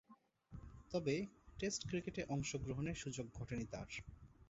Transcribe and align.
তবে, 0.91 1.15
টেস্ট 1.59 1.81
ক্রিকেটে 1.87 2.21
অংশগ্রহণের 2.29 2.95
সুযোগ 2.95 3.25
ঘটেনি 3.33 3.65
তার। 3.65 3.89